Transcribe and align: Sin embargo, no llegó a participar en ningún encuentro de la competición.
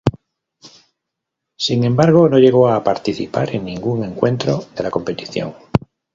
Sin 1.59 1.83
embargo, 1.83 2.27
no 2.27 2.39
llegó 2.39 2.67
a 2.69 2.83
participar 2.83 3.53
en 3.55 3.65
ningún 3.65 4.03
encuentro 4.03 4.65
de 4.75 4.81
la 4.81 4.89
competición. 4.89 5.53